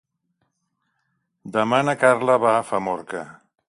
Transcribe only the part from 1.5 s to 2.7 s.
Demà na Carla va a